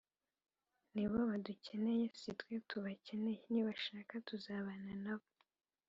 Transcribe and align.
Nibo 0.93 1.17
badukeneye 1.29 2.05
sitwe 2.19 2.53
tubakeneye 2.69 3.41
nibasha 3.51 3.95
tuzabana 4.27 4.93
nabo 5.05 5.29